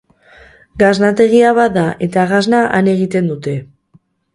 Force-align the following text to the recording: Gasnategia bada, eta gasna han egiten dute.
Gasnategia 0.83 1.53
bada, 1.61 1.85
eta 2.09 2.27
gasna 2.35 2.67
han 2.81 2.95
egiten 2.99 3.35
dute. 3.35 3.61